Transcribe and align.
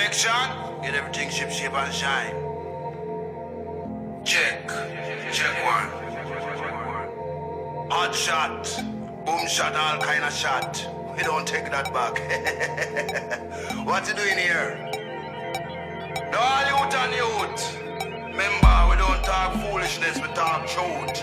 perfection, 0.00 0.80
get 0.82 0.94
everything 0.94 1.28
ship 1.28 1.50
shape 1.50 1.74
and 1.74 1.92
shine. 1.92 2.34
Check, 4.24 4.66
check 5.30 5.64
one. 5.64 5.90
Hot 7.90 8.14
shot, 8.14 8.64
boom 9.26 9.46
shot, 9.46 9.76
all 9.76 10.00
kind 10.00 10.24
of 10.24 10.32
shot. 10.32 10.88
We 11.16 11.22
don't 11.22 11.46
take 11.46 11.70
that 11.70 11.92
back. 11.92 12.14
what 13.86 14.08
you 14.08 14.14
doing 14.14 14.38
here? 14.38 14.88
No, 16.32 16.38
all 16.38 16.64
youth 16.70 16.94
and 16.94 17.14
youth. 17.20 17.76
Remember, 18.30 18.86
we 18.88 18.96
don't 18.96 19.22
talk 19.22 19.52
foolishness, 19.60 20.16
we 20.16 20.28
talk 20.34 20.66
truth. 20.66 21.22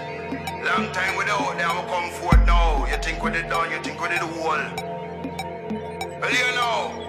Long 0.64 0.92
time 0.92 1.18
without 1.18 1.58
them, 1.58 1.76
we 1.78 1.90
come 1.90 2.12
forward 2.12 2.46
now. 2.46 2.86
You 2.86 2.98
think 2.98 3.24
we 3.24 3.32
did 3.32 3.50
done, 3.50 3.72
you 3.72 3.82
think 3.82 4.00
we 4.00 4.10
did 4.10 4.22
the 4.22 4.28
whole. 4.28 4.62
Well, 6.22 6.32
you 6.32 6.56
know. 6.56 7.07